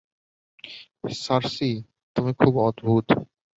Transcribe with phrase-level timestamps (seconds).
[1.15, 1.71] সার্সি,
[2.15, 3.05] তুমি খুব অদ্ভুদ!